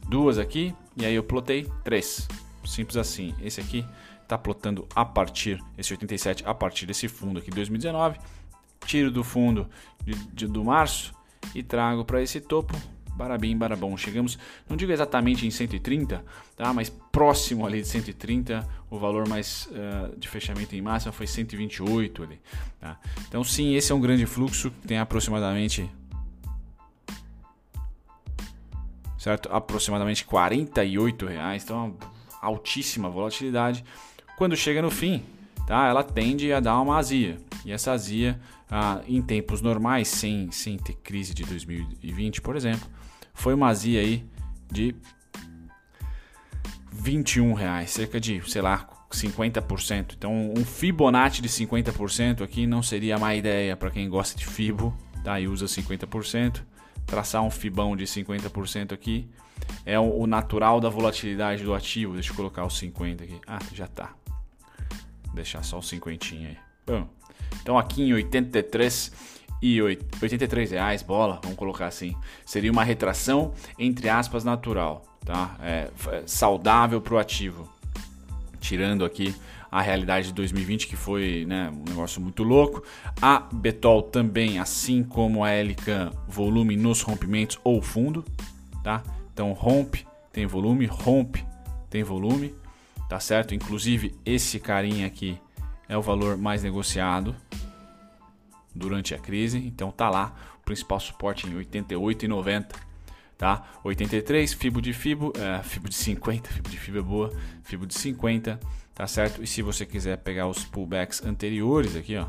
duas 0.08 0.38
aqui, 0.38 0.74
e 0.96 1.04
aí 1.04 1.14
eu 1.14 1.22
plotei 1.22 1.70
três. 1.84 2.26
Simples 2.64 2.96
assim. 2.96 3.34
Esse 3.42 3.60
aqui 3.60 3.84
está 4.22 4.38
plotando 4.38 4.88
a 4.94 5.04
partir, 5.04 5.62
esse 5.76 5.92
87 5.92 6.42
a 6.46 6.54
partir 6.54 6.86
desse 6.86 7.08
fundo 7.08 7.38
aqui 7.38 7.50
2019. 7.50 8.18
Tiro 8.86 9.10
do 9.10 9.22
fundo 9.22 9.68
de, 10.02 10.14
de, 10.14 10.46
do 10.46 10.64
março 10.64 11.14
e 11.54 11.62
trago 11.62 12.04
para 12.04 12.22
esse 12.22 12.40
topo. 12.40 12.74
Barabim, 13.14 13.56
barabom. 13.56 13.96
Chegamos, 13.96 14.38
não 14.68 14.76
digo 14.76 14.92
exatamente 14.92 15.46
em 15.46 15.50
130, 15.50 16.24
tá? 16.56 16.72
mas 16.72 16.88
próximo 16.88 17.66
ali 17.66 17.80
de 17.80 17.88
130. 17.88 18.66
O 18.90 18.98
valor 18.98 19.28
mais 19.28 19.68
uh, 19.70 20.16
de 20.18 20.28
fechamento 20.28 20.74
em 20.74 20.82
máxima 20.82 21.12
foi 21.12 21.26
128 21.26 22.22
ali. 22.22 22.40
Tá? 22.80 22.98
Então, 23.28 23.44
sim, 23.44 23.74
esse 23.74 23.92
é 23.92 23.94
um 23.94 24.00
grande 24.00 24.26
fluxo 24.26 24.70
que 24.70 24.88
tem 24.88 24.98
aproximadamente 24.98 25.90
certo? 29.24 29.48
Aproximadamente 29.50 30.24
48 30.26 31.26
reais, 31.26 31.64
então 31.64 31.96
altíssima 32.42 33.08
volatilidade. 33.08 33.82
Quando 34.36 34.54
chega 34.54 34.82
no 34.82 34.90
fim, 34.90 35.24
tá? 35.66 35.86
Ela 35.88 36.02
tende 36.02 36.52
a 36.52 36.60
dar 36.60 36.80
uma 36.80 36.98
azia 36.98 37.38
e 37.64 37.72
essa 37.72 37.92
azia, 37.92 38.38
ah, 38.70 39.00
em 39.06 39.22
tempos 39.22 39.60
normais, 39.60 40.08
sem, 40.08 40.50
sem 40.50 40.76
ter 40.76 40.94
crise 40.94 41.32
de 41.32 41.44
2020, 41.44 42.42
por 42.42 42.56
exemplo, 42.56 42.88
foi 43.32 43.54
uma 43.54 43.68
azia 43.68 44.00
aí 44.00 44.24
de 44.70 44.94
21 46.92 47.54
reais, 47.54 47.90
cerca 47.90 48.20
de, 48.20 48.42
sei 48.50 48.62
lá, 48.62 48.88
50%. 49.10 50.14
Então, 50.16 50.52
um 50.56 50.64
Fibonacci 50.64 51.40
de 51.40 51.48
50% 51.48 52.42
aqui 52.42 52.66
não 52.66 52.82
seria 52.82 53.18
má 53.18 53.34
ideia 53.34 53.76
para 53.76 53.90
quem 53.90 54.08
gosta 54.08 54.38
de 54.38 54.46
Fibo, 54.46 54.96
tá? 55.22 55.40
E 55.40 55.48
usa 55.48 55.66
50% 55.66 56.62
traçar 57.06 57.42
um 57.42 57.50
fibão 57.50 57.96
de 57.96 58.04
50% 58.04 58.92
aqui. 58.92 59.28
É 59.84 59.98
o 59.98 60.26
natural 60.26 60.80
da 60.80 60.88
volatilidade 60.88 61.62
do 61.62 61.74
ativo. 61.74 62.14
Deixa 62.14 62.32
eu 62.32 62.36
colocar 62.36 62.64
os 62.64 62.78
50 62.78 63.24
aqui. 63.24 63.40
Ah, 63.46 63.58
já 63.72 63.86
tá. 63.86 64.14
Deixar 65.34 65.62
só 65.62 65.78
os 65.78 65.88
50 65.88 66.26
aí. 66.34 66.56
Bom, 66.86 67.08
então 67.60 67.78
aqui 67.78 68.02
em 68.02 68.12
83 68.12 69.12
e 69.60 69.80
83 69.80 70.72
reais, 70.72 71.02
bola, 71.02 71.40
vamos 71.42 71.56
colocar 71.56 71.86
assim. 71.86 72.14
Seria 72.44 72.70
uma 72.70 72.84
retração, 72.84 73.52
entre 73.78 74.08
aspas, 74.08 74.44
natural, 74.44 75.04
tá? 75.24 75.56
É, 75.62 75.90
é 76.12 76.22
saudável 76.26 77.00
para 77.00 77.14
o 77.14 77.18
ativo. 77.18 77.68
Tirando 78.60 79.04
aqui 79.04 79.34
a 79.70 79.80
realidade 79.80 80.28
de 80.28 80.34
2020, 80.34 80.86
que 80.86 80.94
foi 80.94 81.44
né, 81.48 81.68
um 81.70 81.82
negócio 81.88 82.20
muito 82.20 82.44
louco. 82.44 82.82
A 83.20 83.40
Betol 83.52 84.02
também, 84.02 84.58
assim 84.58 85.02
como 85.02 85.42
a 85.42 85.52
Elican, 85.52 86.10
volume 86.28 86.76
nos 86.76 87.00
rompimentos 87.00 87.58
ou 87.64 87.82
fundo, 87.82 88.24
tá? 88.82 89.02
Então 89.32 89.52
rompe, 89.52 90.06
tem 90.32 90.46
volume, 90.46 90.86
rompe, 90.86 91.44
tem 91.90 92.04
volume, 92.04 92.54
tá 93.08 93.20
certo? 93.20 93.54
Inclusive 93.54 94.14
esse 94.24 94.58
carinha 94.58 95.06
aqui 95.06 95.40
é 95.88 95.96
o 95.96 96.02
valor 96.02 96.36
mais 96.36 96.62
negociado 96.62 97.34
durante 98.74 99.14
a 99.14 99.18
crise, 99.18 99.58
então 99.58 99.90
tá 99.90 100.10
lá 100.10 100.34
o 100.60 100.64
principal 100.64 100.98
suporte 100.98 101.46
em 101.46 101.54
88,90, 101.54 102.66
tá? 103.36 103.64
83, 103.84 104.52
Fibo 104.52 104.80
de 104.80 104.92
Fibo, 104.92 105.32
é, 105.36 105.62
Fibo 105.62 105.88
de 105.88 105.94
50, 105.94 106.50
Fibo 106.50 106.68
de 106.68 106.78
Fibo 106.78 106.98
é 106.98 107.02
boa, 107.02 107.32
Fibo 107.62 107.86
de 107.86 107.94
50, 107.94 108.58
tá 108.94 109.06
certo? 109.06 109.42
E 109.42 109.46
se 109.46 109.62
você 109.62 109.86
quiser 109.86 110.18
pegar 110.18 110.48
os 110.48 110.64
pullbacks 110.64 111.24
anteriores 111.24 111.94
aqui, 111.94 112.16
ó, 112.16 112.26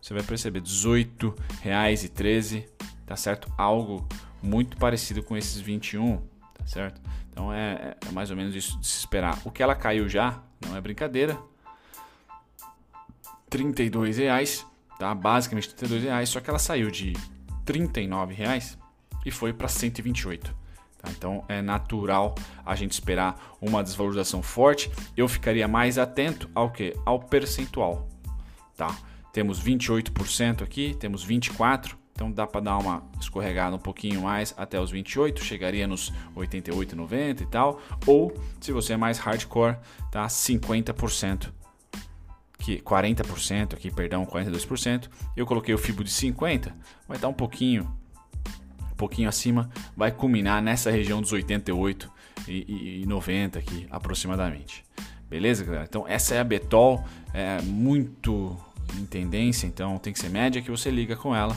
você 0.00 0.14
vai 0.14 0.22
perceber 0.22 0.60
18 0.60 1.34
reais 1.60 2.04
e 2.04 2.08
13, 2.08 2.66
tá 3.04 3.16
certo? 3.16 3.52
Algo 3.58 4.06
muito 4.42 4.76
parecido 4.76 5.22
com 5.22 5.36
esses 5.36 5.60
21, 5.60 6.18
tá 6.18 6.22
certo? 6.66 7.00
Então 7.30 7.52
é, 7.52 7.96
é 8.06 8.12
mais 8.12 8.30
ou 8.30 8.36
menos 8.36 8.54
isso 8.54 8.78
de 8.78 8.86
se 8.86 8.98
esperar. 8.98 9.38
O 9.44 9.50
que 9.50 9.62
ela 9.62 9.74
caiu 9.74 10.08
já, 10.08 10.42
não 10.66 10.76
é 10.76 10.80
brincadeira, 10.80 11.38
32 13.48 14.18
reais, 14.18 14.66
tá? 14.98 15.14
Basicamente 15.14 15.74
32 15.74 16.02
reais, 16.04 16.28
só 16.28 16.40
que 16.40 16.50
ela 16.50 16.58
saiu 16.58 16.90
de 16.90 17.12
39 17.64 18.34
reais 18.34 18.78
e 19.24 19.30
foi 19.30 19.52
para 19.52 19.68
128. 19.68 20.54
Tá? 20.98 21.10
Então 21.10 21.44
é 21.48 21.62
natural 21.62 22.34
a 22.64 22.74
gente 22.74 22.92
esperar 22.92 23.56
uma 23.60 23.82
desvalorização 23.82 24.42
forte. 24.42 24.90
Eu 25.16 25.28
ficaria 25.28 25.68
mais 25.68 25.98
atento 25.98 26.50
ao 26.54 26.70
que? 26.70 26.94
Ao 27.04 27.20
percentual, 27.20 28.08
tá? 28.76 28.96
Temos 29.32 29.62
28% 29.62 30.62
aqui, 30.62 30.96
temos 30.98 31.22
24, 31.22 31.98
então 32.16 32.32
dá 32.32 32.46
para 32.46 32.62
dar 32.62 32.78
uma 32.78 33.02
escorregada 33.20 33.76
um 33.76 33.78
pouquinho 33.78 34.22
mais 34.22 34.54
até 34.56 34.80
os 34.80 34.90
28, 34.90 35.44
chegaria 35.44 35.86
nos 35.86 36.10
88, 36.34 36.96
90 36.96 37.42
e 37.42 37.46
tal. 37.46 37.78
Ou 38.06 38.34
se 38.58 38.72
você 38.72 38.94
é 38.94 38.96
mais 38.96 39.18
hardcore, 39.18 39.76
tá 40.10 40.26
50% 40.26 41.52
que 42.58 42.80
40% 42.80 43.74
aqui, 43.74 43.90
perdão, 43.90 44.24
42%. 44.24 45.10
Eu 45.36 45.44
coloquei 45.44 45.74
o 45.74 45.78
Fibo 45.78 46.02
de 46.02 46.10
50, 46.10 46.74
vai 47.06 47.18
estar 47.18 47.28
um 47.28 47.34
pouquinho 47.34 47.84
um 48.90 48.96
pouquinho 48.96 49.28
acima, 49.28 49.68
vai 49.94 50.10
culminar 50.10 50.62
nessa 50.62 50.90
região 50.90 51.20
dos 51.20 51.30
88 51.30 52.10
e, 52.48 53.02
e 53.02 53.06
90 53.06 53.58
aqui 53.58 53.86
aproximadamente. 53.90 54.82
Beleza, 55.28 55.64
galera? 55.64 55.84
Então 55.86 56.08
essa 56.08 56.34
é 56.34 56.40
a 56.40 56.44
Betol, 56.44 57.04
é 57.34 57.60
muito 57.60 58.56
em 58.98 59.04
tendência, 59.04 59.66
então 59.66 59.98
tem 59.98 60.14
que 60.14 60.18
ser 60.18 60.30
média 60.30 60.62
que 60.62 60.70
você 60.70 60.90
liga 60.90 61.14
com 61.14 61.36
ela, 61.36 61.54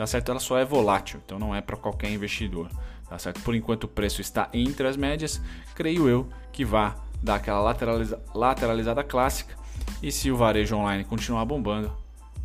tá 0.00 0.06
certo? 0.06 0.30
Ela 0.30 0.40
só 0.40 0.56
é 0.56 0.64
volátil, 0.64 1.20
então 1.22 1.38
não 1.38 1.54
é 1.54 1.60
para 1.60 1.76
qualquer 1.76 2.10
investidor, 2.10 2.70
tá 3.06 3.18
certo? 3.18 3.42
Por 3.42 3.54
enquanto 3.54 3.84
o 3.84 3.88
preço 3.88 4.22
está 4.22 4.48
entre 4.50 4.88
as 4.88 4.96
médias, 4.96 5.42
creio 5.74 6.08
eu 6.08 6.26
que 6.50 6.64
vá 6.64 6.96
dar 7.22 7.34
aquela 7.34 7.60
lateraliza 7.60 8.18
lateralizada 8.34 9.04
clássica 9.04 9.54
e 10.02 10.10
se 10.10 10.30
o 10.30 10.38
varejo 10.38 10.74
online 10.74 11.04
continuar 11.04 11.44
bombando, 11.44 11.94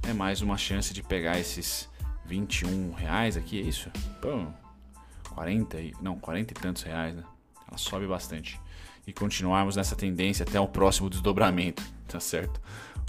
é 0.06 0.12
mais 0.12 0.42
uma 0.42 0.58
chance 0.58 0.94
de 0.94 1.02
pegar 1.02 1.40
esses 1.40 1.90
21 2.26 2.92
reais 2.92 3.38
aqui, 3.38 3.58
é 3.58 3.64
isso? 3.64 3.90
Pô, 4.22 4.48
40 5.34 5.80
e, 5.80 5.94
não, 6.02 6.20
40 6.20 6.52
e 6.52 6.56
tantos 6.56 6.84
reais, 6.84 7.16
né? 7.16 7.24
Ela 7.70 7.78
sobe 7.78 8.06
bastante. 8.06 8.60
E 9.08 9.14
continuarmos 9.14 9.78
nessa 9.78 9.96
tendência 9.96 10.44
até 10.44 10.60
o 10.60 10.68
próximo 10.68 11.10
desdobramento, 11.10 11.82
tá 12.06 12.20
certo? 12.20 12.60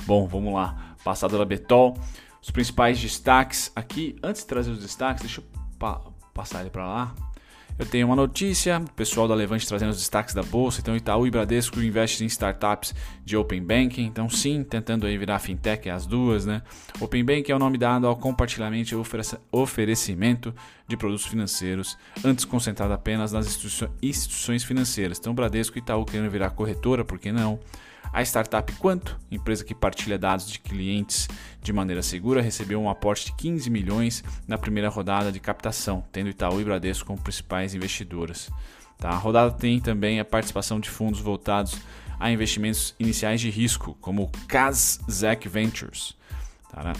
Bom, 0.04 0.28
vamos 0.28 0.54
lá. 0.54 0.94
Passada 1.02 1.36
da 1.36 1.44
Betol. 1.44 1.98
Os 2.46 2.52
principais 2.52 3.00
destaques 3.00 3.72
aqui. 3.74 4.14
Antes 4.22 4.42
de 4.42 4.46
trazer 4.46 4.70
os 4.70 4.78
destaques, 4.78 5.20
deixa 5.20 5.40
eu 5.40 5.44
pa 5.80 6.00
passar 6.32 6.60
ele 6.60 6.70
para 6.70 6.86
lá. 6.86 7.14
Eu 7.76 7.84
tenho 7.84 8.06
uma 8.06 8.14
notícia, 8.14 8.78
o 8.78 8.92
pessoal 8.92 9.26
da 9.26 9.34
Levante 9.34 9.66
trazendo 9.66 9.90
os 9.90 9.98
destaques 9.98 10.32
da 10.32 10.44
bolsa. 10.44 10.80
Então, 10.80 10.94
Itaú 10.94 11.26
e 11.26 11.30
Bradesco 11.30 11.82
investem 11.82 12.24
em 12.24 12.28
startups 12.28 12.94
de 13.24 13.36
Open 13.36 13.62
Banking. 13.62 14.04
Então, 14.04 14.30
sim, 14.30 14.62
tentando 14.62 15.06
aí 15.06 15.18
virar 15.18 15.40
fintech, 15.40 15.90
as 15.90 16.06
duas, 16.06 16.46
né? 16.46 16.62
Open 17.00 17.24
Banking 17.24 17.50
é 17.50 17.56
o 17.56 17.58
nome 17.58 17.76
dado 17.78 18.06
ao 18.06 18.16
compartilhamento 18.16 18.94
e 18.94 19.26
oferecimento 19.50 20.54
de 20.88 20.96
produtos 20.96 21.26
financeiros, 21.26 21.98
antes 22.24 22.44
concentrado 22.44 22.92
apenas 22.92 23.32
nas 23.32 23.46
instituições 23.46 24.64
financeiras. 24.64 25.18
Então, 25.18 25.34
Bradesco 25.34 25.76
e 25.76 25.80
Itaú 25.80 26.04
querendo 26.04 26.30
virar 26.30 26.50
corretora, 26.50 27.04
por 27.04 27.18
que 27.18 27.32
não? 27.32 27.58
A 28.12 28.22
startup 28.22 28.72
Quanto, 28.74 29.18
empresa 29.30 29.64
que 29.64 29.74
partilha 29.74 30.16
dados 30.16 30.48
de 30.48 30.60
clientes 30.60 31.28
de 31.60 31.72
maneira 31.72 32.02
segura, 32.02 32.40
recebeu 32.40 32.80
um 32.80 32.88
aporte 32.88 33.26
de 33.26 33.32
15 33.32 33.68
milhões 33.68 34.24
na 34.46 34.56
primeira 34.56 34.88
rodada 34.88 35.32
de 35.32 35.40
captação, 35.40 36.04
tendo 36.12 36.30
Itaú 36.30 36.60
e 36.60 36.64
Bradesco 36.64 37.06
como 37.06 37.20
principais 37.20 37.74
investidoras. 37.74 38.48
Tá? 38.96 39.10
A 39.10 39.16
rodada 39.16 39.50
tem 39.50 39.80
também 39.80 40.20
a 40.20 40.24
participação 40.24 40.78
de 40.78 40.88
fundos 40.88 41.20
voltados 41.20 41.76
a 42.18 42.30
investimentos 42.30 42.94
iniciais 42.98 43.40
de 43.40 43.50
risco, 43.50 43.96
como 44.00 44.22
o 44.22 44.30
Kazakh 44.46 45.46
Ventures. 45.48 46.16
Tá, 46.72 46.82
né? 46.84 46.92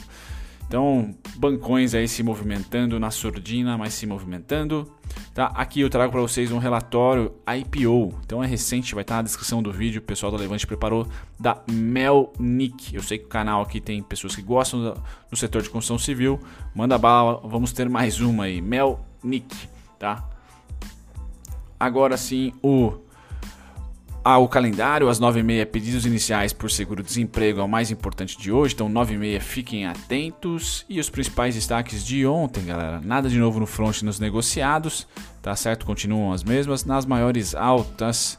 Então, 0.67 1.15
bancões 1.37 1.95
aí 1.95 2.09
se 2.09 2.23
movimentando 2.23 2.99
na 2.99 3.11
surdina, 3.11 3.79
mas 3.79 3.95
se 3.95 4.07
movimentando. 4.07 4.91
Tá? 5.33 5.47
Aqui 5.55 5.81
eu 5.81 5.89
trago 5.89 6.11
para 6.11 6.21
vocês 6.21 6.51
um 6.51 6.59
relatório 6.59 7.33
IPO. 7.47 8.19
Então 8.25 8.43
é 8.43 8.47
recente, 8.47 8.95
vai 8.95 9.03
estar 9.03 9.17
na 9.17 9.23
descrição 9.23 9.63
do 9.63 9.71
vídeo. 9.73 10.01
O 10.01 10.05
pessoal 10.05 10.33
da 10.33 10.39
Levante 10.39 10.67
preparou 10.67 11.07
da 11.39 11.63
Melnick. 11.71 12.95
Eu 12.95 13.03
sei 13.03 13.19
que 13.19 13.27
o 13.27 13.29
canal 13.29 13.63
aqui 13.63 13.81
tem 13.81 14.03
pessoas 14.03 14.35
que 14.35 14.43
gostam 14.43 14.83
do, 14.83 15.03
do 15.31 15.37
setor 15.37 15.63
de 15.63 15.71
construção 15.71 15.99
civil. 15.99 16.41
Manda 16.75 16.99
bala, 16.99 17.41
vamos 17.45 17.73
ter 17.73 17.89
mais 17.89 18.21
uma 18.21 18.45
aí. 18.45 18.61
Melnick, 18.61 19.69
tá? 19.99 20.29
Agora 21.79 22.17
sim, 22.17 22.53
o 22.63 23.06
ah, 24.29 24.39
o 24.39 24.49
calendário, 24.49 25.09
às 25.09 25.21
9h30, 25.21 25.65
pedidos 25.67 26.05
iniciais 26.05 26.53
por 26.53 26.69
seguro-desemprego 26.69 27.61
é 27.61 27.63
o 27.63 27.69
mais 27.69 27.93
importante 27.93 28.37
de 28.37 28.51
hoje, 28.51 28.75
então 28.75 28.91
9h30 28.91 29.39
fiquem 29.39 29.87
atentos. 29.87 30.85
E 30.89 30.99
os 30.99 31.09
principais 31.09 31.55
destaques 31.55 32.05
de 32.05 32.27
ontem, 32.27 32.65
galera. 32.65 33.01
Nada 33.01 33.29
de 33.29 33.39
novo 33.39 33.61
no 33.61 33.67
front 33.67 34.03
nos 34.03 34.19
negociados, 34.19 35.07
tá 35.41 35.55
certo? 35.55 35.87
Continuam 35.87 36.33
as 36.33 36.43
mesmas. 36.43 36.85
Nas 36.85 37.07
maiores 37.07 37.55
altas, 37.55 38.37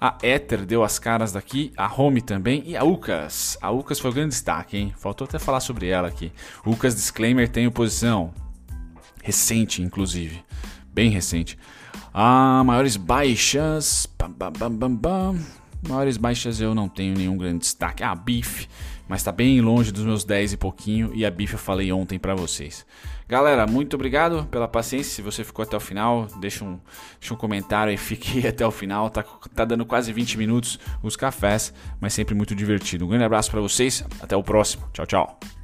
a 0.00 0.18
Ether 0.24 0.66
deu 0.66 0.82
as 0.82 0.98
caras 0.98 1.30
daqui, 1.30 1.72
a 1.76 1.86
Home 1.86 2.20
também 2.20 2.64
e 2.66 2.76
a 2.76 2.82
UCAS. 2.82 3.56
A 3.62 3.70
UCAS 3.70 4.00
foi 4.00 4.10
o 4.10 4.14
grande 4.14 4.30
destaque, 4.30 4.76
hein? 4.76 4.92
Faltou 4.98 5.24
até 5.24 5.38
falar 5.38 5.60
sobre 5.60 5.86
ela 5.86 6.08
aqui. 6.08 6.32
UCAS 6.66 6.96
Disclaimer 6.96 7.48
tem 7.48 7.64
oposição. 7.64 8.34
Recente, 9.22 9.82
inclusive. 9.82 10.42
Bem 10.92 11.10
recente. 11.10 11.56
Ah, 12.12 12.62
maiores 12.64 12.96
baixas. 12.96 14.08
Bam, 14.18 14.72
bam, 14.72 14.94
bam. 14.94 15.38
Maiores 15.86 16.16
baixas 16.16 16.60
eu 16.60 16.74
não 16.74 16.88
tenho 16.88 17.14
nenhum 17.16 17.36
grande 17.36 17.58
destaque. 17.58 18.02
Ah, 18.02 18.14
Biff, 18.14 18.68
mas 19.08 19.22
tá 19.22 19.30
bem 19.30 19.60
longe 19.60 19.92
dos 19.92 20.04
meus 20.04 20.24
10 20.24 20.54
e 20.54 20.56
pouquinho. 20.56 21.12
E 21.14 21.24
a 21.24 21.30
Biff 21.30 21.52
eu 21.52 21.58
falei 21.58 21.92
ontem 21.92 22.18
para 22.18 22.34
vocês. 22.34 22.84
Galera, 23.28 23.66
muito 23.66 23.94
obrigado 23.94 24.46
pela 24.50 24.66
paciência. 24.66 25.12
Se 25.12 25.22
você 25.22 25.44
ficou 25.44 25.62
até 25.62 25.76
o 25.76 25.80
final, 25.80 26.26
deixa 26.40 26.64
um, 26.64 26.80
deixa 27.20 27.34
um 27.34 27.36
comentário 27.36 27.92
e 27.92 27.96
fique 27.98 28.46
até 28.46 28.66
o 28.66 28.70
final. 28.70 29.10
Tá, 29.10 29.22
tá 29.54 29.64
dando 29.64 29.84
quase 29.84 30.12
20 30.12 30.38
minutos 30.38 30.78
os 31.02 31.14
cafés, 31.14 31.72
mas 32.00 32.12
sempre 32.14 32.34
muito 32.34 32.54
divertido. 32.54 33.04
Um 33.04 33.08
grande 33.08 33.24
abraço 33.24 33.50
para 33.50 33.60
vocês. 33.60 34.04
Até 34.20 34.36
o 34.36 34.42
próximo. 34.42 34.84
Tchau, 34.92 35.06
tchau. 35.06 35.57